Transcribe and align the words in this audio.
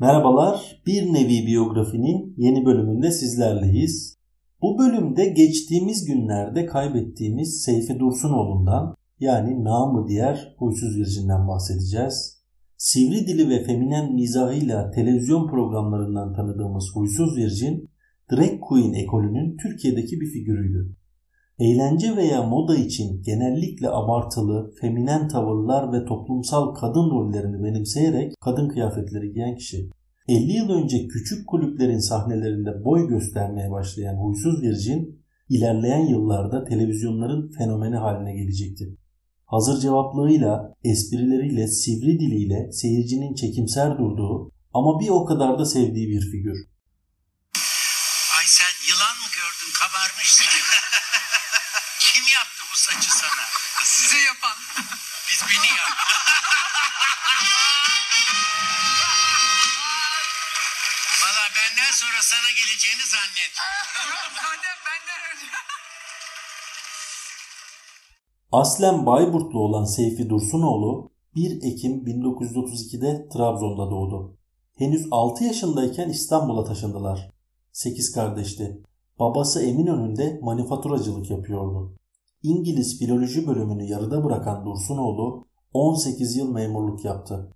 Merhabalar, 0.00 0.82
bir 0.86 1.12
nevi 1.12 1.46
biyografinin 1.46 2.34
yeni 2.36 2.64
bölümünde 2.64 3.10
sizlerleyiz. 3.10 4.18
Bu 4.62 4.78
bölümde 4.78 5.28
geçtiğimiz 5.28 6.04
günlerde 6.04 6.66
kaybettiğimiz 6.66 7.62
Seyfi 7.62 7.98
Dursunoğlu'ndan 7.98 8.94
yani 9.20 9.64
namı 9.64 10.08
diğer 10.08 10.54
Huysuz 10.58 10.98
Virjin'den 10.98 11.48
bahsedeceğiz. 11.48 12.42
Sivri 12.76 13.26
dili 13.26 13.48
ve 13.48 13.64
feminen 13.64 14.14
mizahıyla 14.14 14.90
televizyon 14.90 15.48
programlarından 15.48 16.34
tanıdığımız 16.34 16.90
Huysuz 16.94 17.36
Virjin, 17.36 17.90
Drag 18.32 18.60
Queen 18.60 18.92
ekolünün 18.92 19.56
Türkiye'deki 19.56 20.20
bir 20.20 20.26
figürüydü. 20.26 20.96
Eğlence 21.60 22.16
veya 22.16 22.42
moda 22.42 22.76
için 22.76 23.22
genellikle 23.22 23.88
abartılı, 23.88 24.72
feminen 24.80 25.28
tavırlar 25.28 25.92
ve 25.92 26.04
toplumsal 26.04 26.74
kadın 26.74 27.10
rollerini 27.10 27.64
benimseyerek 27.64 28.32
kadın 28.40 28.68
kıyafetleri 28.68 29.32
giyen 29.32 29.56
kişi. 29.56 29.90
50 30.28 30.52
yıl 30.52 30.70
önce 30.70 31.08
küçük 31.08 31.48
kulüplerin 31.48 31.98
sahnelerinde 31.98 32.84
boy 32.84 33.08
göstermeye 33.08 33.70
başlayan 33.70 34.16
Huysuz 34.16 34.62
Virgin, 34.62 35.22
ilerleyen 35.48 36.06
yıllarda 36.06 36.64
televizyonların 36.64 37.50
fenomeni 37.58 37.96
haline 37.96 38.34
gelecekti. 38.34 38.96
Hazır 39.46 39.80
cevaplığıyla, 39.80 40.74
esprileriyle, 40.84 41.66
sivri 41.66 42.20
diliyle 42.20 42.72
seyircinin 42.72 43.34
çekimser 43.34 43.98
durduğu 43.98 44.50
ama 44.74 45.00
bir 45.00 45.08
o 45.08 45.24
kadar 45.24 45.58
da 45.58 45.64
sevdiği 45.64 46.08
bir 46.08 46.20
figür. 46.20 46.70
Aslen 68.52 69.06
Bayburtlu 69.06 69.58
olan 69.58 69.84
Seyfi 69.84 70.30
Dursunoğlu 70.30 71.10
1 71.34 71.62
Ekim 71.62 72.04
1932'de 72.04 73.28
Trabzon'da 73.28 73.90
doğdu. 73.90 74.36
Henüz 74.74 75.08
6 75.10 75.44
yaşındayken 75.44 76.08
İstanbul'a 76.08 76.64
taşındılar. 76.64 77.30
8 77.72 78.12
kardeşti. 78.12 78.82
Babası 79.18 79.62
Eminönü'nde 79.62 80.40
manifaturacılık 80.42 81.30
yapıyordu. 81.30 81.96
İngiliz 82.42 82.98
filoloji 82.98 83.46
bölümünü 83.46 83.84
yarıda 83.84 84.24
bırakan 84.24 84.64
Dursunoğlu 84.64 85.46
18 85.72 86.36
yıl 86.36 86.52
memurluk 86.52 87.04
yaptı. 87.04 87.54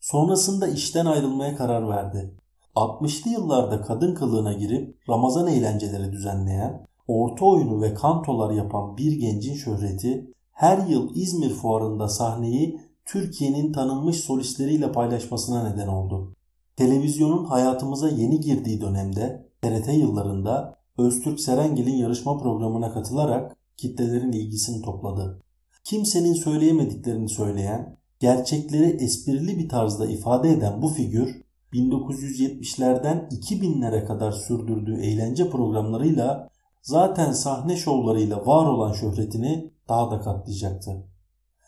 Sonrasında 0.00 0.68
işten 0.68 1.06
ayrılmaya 1.06 1.56
karar 1.56 1.88
verdi. 1.88 2.34
60'lı 2.76 3.30
yıllarda 3.30 3.80
kadın 3.80 4.14
kılığına 4.14 4.52
girip 4.52 5.08
Ramazan 5.08 5.46
eğlenceleri 5.46 6.12
düzenleyen, 6.12 6.86
orta 7.08 7.44
oyunu 7.44 7.82
ve 7.82 7.94
kantolar 7.94 8.50
yapan 8.50 8.96
bir 8.96 9.12
gencin 9.12 9.54
şöhreti 9.54 10.30
her 10.52 10.86
yıl 10.86 11.16
İzmir 11.16 11.50
fuarında 11.50 12.08
sahneyi 12.08 12.80
Türkiye'nin 13.04 13.72
tanınmış 13.72 14.16
solistleriyle 14.16 14.92
paylaşmasına 14.92 15.68
neden 15.68 15.88
oldu. 15.88 16.34
Televizyonun 16.76 17.44
hayatımıza 17.44 18.08
yeni 18.08 18.40
girdiği 18.40 18.80
dönemde 18.80 19.48
TRT 19.62 19.88
yıllarında 19.88 20.76
Öztürk 20.98 21.40
Serengil'in 21.40 21.96
yarışma 21.96 22.38
programına 22.38 22.92
katılarak 22.92 23.56
kitlelerin 23.76 24.32
ilgisini 24.32 24.82
topladı. 24.82 25.40
Kimsenin 25.84 26.34
söyleyemediklerini 26.34 27.28
söyleyen, 27.28 27.96
gerçekleri 28.20 29.04
esprili 29.04 29.58
bir 29.58 29.68
tarzda 29.68 30.06
ifade 30.06 30.50
eden 30.50 30.82
bu 30.82 30.88
figür 30.88 31.44
1970'lerden 31.72 33.28
2000'lere 33.30 34.04
kadar 34.04 34.32
sürdürdüğü 34.32 35.00
eğlence 35.00 35.50
programlarıyla 35.50 36.50
zaten 36.84 37.32
sahne 37.32 37.76
şovlarıyla 37.76 38.46
var 38.46 38.66
olan 38.66 38.92
şöhretini 38.92 39.72
daha 39.88 40.10
da 40.10 40.20
katlayacaktı. 40.20 40.90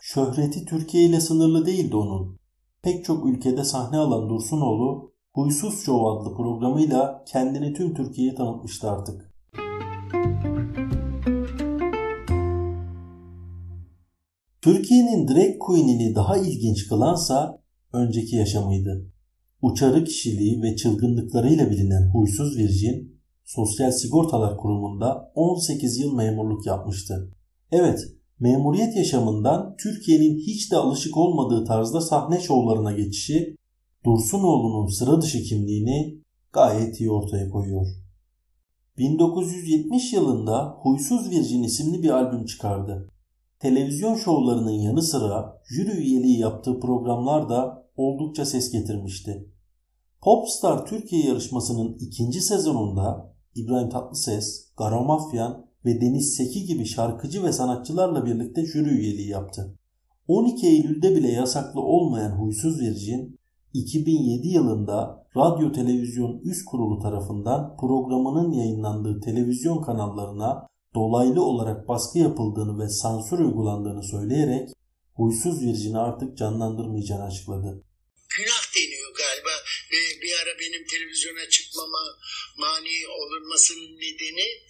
Şöhreti 0.00 0.64
Türkiye 0.64 1.04
ile 1.04 1.20
sınırlı 1.20 1.66
değildi 1.66 1.96
onun. 1.96 2.40
Pek 2.82 3.04
çok 3.04 3.26
ülkede 3.26 3.64
sahne 3.64 3.98
alan 3.98 4.28
Dursunoğlu 4.28 5.12
Huysuz 5.32 5.84
Show 5.84 6.08
adlı 6.08 6.36
programıyla 6.36 7.24
kendini 7.26 7.72
tüm 7.72 7.94
Türkiye'ye 7.94 8.34
tanıtmıştı 8.34 8.90
artık. 8.90 9.34
Türkiye'nin 14.62 15.28
drag 15.28 15.58
queen'ini 15.60 16.14
daha 16.14 16.36
ilginç 16.36 16.88
kılansa 16.88 17.62
önceki 17.92 18.36
yaşamıydı. 18.36 19.06
Uçarı 19.62 20.04
kişiliği 20.04 20.62
ve 20.62 20.76
çılgınlıklarıyla 20.76 21.70
bilinen 21.70 22.10
Huysuz 22.14 22.58
Virgin, 22.58 23.19
Sosyal 23.54 23.90
Sigortalar 23.90 24.56
Kurumu'nda 24.56 25.32
18 25.34 25.98
yıl 25.98 26.14
memurluk 26.14 26.66
yapmıştı. 26.66 27.30
Evet, 27.72 28.00
memuriyet 28.40 28.96
yaşamından 28.96 29.76
Türkiye'nin 29.76 30.38
hiç 30.38 30.72
de 30.72 30.76
alışık 30.76 31.16
olmadığı 31.16 31.64
tarzda 31.64 32.00
sahne 32.00 32.40
şovlarına 32.40 32.92
geçişi 32.92 33.56
Dursunoğlu'nun 34.04 34.86
sıra 34.86 35.22
dışı 35.22 35.42
kimliğini 35.42 36.20
gayet 36.52 37.00
iyi 37.00 37.10
ortaya 37.10 37.50
koyuyor. 37.50 37.86
1970 38.98 40.12
yılında 40.12 40.76
Huysuz 40.82 41.30
Virgin 41.30 41.62
isimli 41.62 42.02
bir 42.02 42.10
albüm 42.10 42.44
çıkardı. 42.44 43.08
Televizyon 43.58 44.16
şovlarının 44.16 44.70
yanı 44.70 45.02
sıra 45.02 45.60
jüri 45.68 45.90
üyeliği 45.90 46.38
yaptığı 46.38 46.80
programlar 46.80 47.48
da 47.48 47.86
oldukça 47.96 48.44
ses 48.44 48.72
getirmişti. 48.72 49.48
Popstar 50.22 50.86
Türkiye 50.86 51.26
yarışmasının 51.26 51.96
ikinci 52.00 52.40
sezonunda 52.40 53.30
İbrahim 53.54 53.90
Tatlıses, 53.90 54.72
Garo 54.78 55.04
Mafyan 55.04 55.66
ve 55.84 56.00
Deniz 56.00 56.34
Seki 56.36 56.64
gibi 56.64 56.86
şarkıcı 56.86 57.44
ve 57.44 57.52
sanatçılarla 57.52 58.26
birlikte 58.26 58.66
jüri 58.66 58.88
üyeliği 58.88 59.28
yaptı. 59.28 59.78
12 60.28 60.66
Eylül'de 60.66 61.16
bile 61.16 61.28
yasaklı 61.28 61.80
olmayan 61.80 62.30
Huysuz 62.30 62.80
Virgin, 62.80 63.40
2007 63.74 64.48
yılında 64.48 65.26
Radyo 65.36 65.72
Televizyon 65.72 66.40
Üst 66.44 66.64
Kurulu 66.64 67.02
tarafından 67.02 67.76
programının 67.80 68.52
yayınlandığı 68.52 69.20
televizyon 69.20 69.82
kanallarına 69.82 70.66
dolaylı 70.94 71.42
olarak 71.44 71.88
baskı 71.88 72.18
yapıldığını 72.18 72.78
ve 72.78 72.88
sansür 72.88 73.38
uygulandığını 73.38 74.02
söyleyerek 74.02 74.68
Huysuz 75.14 75.62
Virgin'i 75.62 75.98
artık 75.98 76.36
canlandırmayacağını 76.38 77.22
açıkladı. 77.22 77.82
Günah 78.38 78.62
ara 80.42 80.58
benim 80.58 80.86
televizyona 80.86 81.48
çıkmama 81.48 82.18
mani 82.56 83.08
olunmasının 83.08 84.00
nedeni 84.00 84.62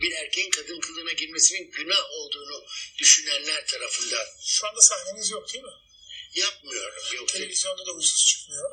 bir 0.00 0.12
erkeğin 0.12 0.50
kadın 0.50 0.80
kılığına 0.80 1.12
girmesinin 1.12 1.70
günah 1.70 2.10
olduğunu 2.10 2.64
düşünenler 2.98 3.66
tarafından. 3.66 4.26
Şu 4.46 4.66
anda 4.66 4.80
sahneniz 4.80 5.30
yok 5.30 5.52
değil 5.52 5.64
mi? 5.64 5.70
Yapmıyorum. 6.34 7.02
Yok. 7.14 7.28
Televizyonda 7.28 7.86
da 7.86 7.90
huysuz 7.90 8.26
çıkmıyor. 8.26 8.70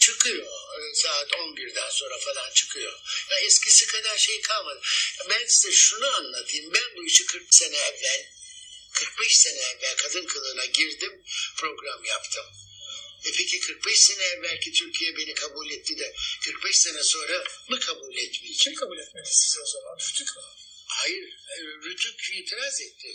Çıkıyor. 0.00 0.46
Ee, 0.46 0.94
Saat 0.94 1.32
11'den 1.32 1.90
sonra 1.90 2.18
falan 2.18 2.50
çıkıyor. 2.54 2.92
Ya 3.30 3.38
eskisi 3.38 3.86
kadar 3.86 4.18
şey 4.18 4.40
kalmadı. 4.40 4.80
Ben 5.28 5.46
size 5.46 5.72
şunu 5.72 6.06
anlatayım. 6.16 6.74
Ben 6.74 6.96
bu 6.96 7.06
işi 7.06 7.26
40 7.26 7.54
sene 7.54 7.76
evvel 7.76 8.26
45 8.92 9.36
sene 9.36 9.60
evvel 9.60 9.96
kadın 9.96 10.26
kılığına 10.26 10.64
girdim. 10.64 11.24
Program 11.56 12.04
yaptım. 12.04 12.46
E 13.26 13.28
peki 13.38 13.60
45 13.60 14.00
sene 14.06 14.24
evvelki 14.34 14.72
Türkiye 14.72 15.10
beni 15.16 15.34
kabul 15.34 15.70
etti 15.70 15.98
de 15.98 16.08
45 16.44 16.76
sene 16.78 17.02
sonra 17.02 17.36
mı 17.70 17.76
kabul 17.86 18.14
etmeyecek? 18.24 18.60
Kim 18.64 18.74
kabul 18.74 18.98
etmedi 18.98 19.28
sizi 19.42 19.58
o 19.64 19.66
zaman? 19.74 19.94
Rütük 20.04 20.28
mü? 20.36 20.42
Hayır. 20.88 21.24
e, 21.54 21.58
Rütük 21.84 22.18
itiraz 22.40 22.80
etti. 22.86 23.10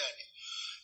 Yani 0.00 0.22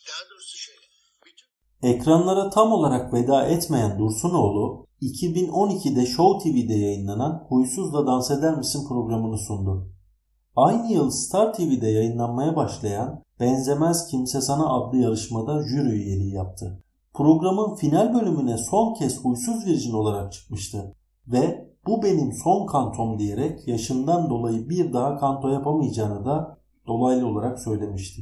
daha 0.07 0.29
doğrusu 0.29 0.57
şöyle. 0.57 0.85
Bütün 1.25 1.47
Ekranlara 1.91 2.49
tam 2.49 2.71
olarak 2.71 3.13
veda 3.13 3.47
etmeyen 3.47 3.99
Dursunoğlu, 3.99 4.87
2012'de 5.01 6.05
Show 6.05 6.31
TV'de 6.43 6.73
yayınlanan 6.73 7.45
Huysuzla 7.49 8.07
Dans 8.07 8.31
Eder 8.31 8.53
Misin 8.57 8.87
programını 8.87 9.37
sundu. 9.37 9.93
Aynı 10.55 10.93
yıl 10.93 11.11
Star 11.11 11.53
TV'de 11.53 11.87
yayınlanmaya 11.87 12.55
başlayan 12.55 13.23
Benzemez 13.39 14.07
Kimse 14.11 14.41
Sana 14.41 14.65
adlı 14.73 14.97
yarışmada 14.97 15.63
jüri 15.67 15.89
üyeliği 15.89 16.33
yaptı. 16.33 16.83
Programın 17.13 17.75
final 17.75 18.13
bölümüne 18.13 18.57
son 18.57 18.93
kez 18.93 19.23
Huysuz 19.23 19.65
Virgin 19.65 19.93
olarak 19.93 20.33
çıkmıştı 20.33 20.95
ve 21.27 21.69
bu 21.87 22.03
benim 22.03 22.33
son 22.43 22.65
kantom 22.65 23.19
diyerek 23.19 23.67
yaşından 23.67 24.29
dolayı 24.29 24.69
bir 24.69 24.93
daha 24.93 25.17
kanto 25.17 25.49
yapamayacağını 25.49 26.25
da 26.25 26.57
dolaylı 26.87 27.27
olarak 27.27 27.59
söylemişti. 27.59 28.21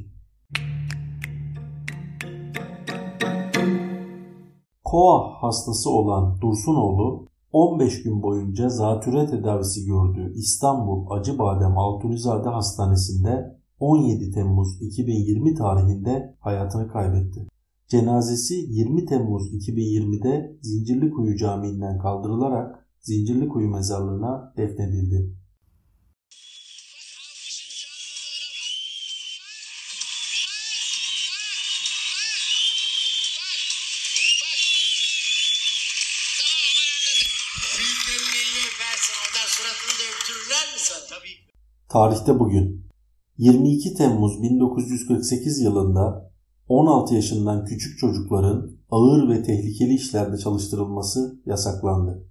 Koa 4.83 5.43
hastası 5.43 5.89
olan 5.89 6.41
Dursunoğlu 6.41 7.27
15 7.51 8.03
gün 8.03 8.23
boyunca 8.23 8.69
zatüre 8.69 9.25
tedavisi 9.25 9.85
gördüğü 9.85 10.33
İstanbul 10.33 11.11
Acıbadem 11.11 11.77
Altunizade 11.77 12.49
Hastanesi'nde 12.49 13.57
17 13.79 14.31
Temmuz 14.31 14.81
2020 14.81 15.55
tarihinde 15.55 16.35
hayatını 16.39 16.87
kaybetti. 16.87 17.47
Cenazesi 17.91 18.53
20 18.53 19.05
Temmuz 19.05 19.53
2020'de 19.53 20.57
Zincirlikuyu 20.61 21.37
Camii'nden 21.37 21.97
kaldırılarak 21.99 22.87
Zincirlikuyu 22.99 23.69
mezarlığına 23.69 24.53
defnedildi. 24.57 25.35
Tarihte 41.89 42.39
bugün 42.39 42.85
22 43.37 43.93
Temmuz 43.93 44.43
1948 44.43 45.61
yılında 45.61 46.30
16 46.71 47.15
yaşından 47.15 47.65
küçük 47.65 47.99
çocukların 47.99 48.71
ağır 48.91 49.29
ve 49.29 49.43
tehlikeli 49.43 49.93
işlerde 49.93 50.37
çalıştırılması 50.37 51.39
yasaklandı. 51.45 52.30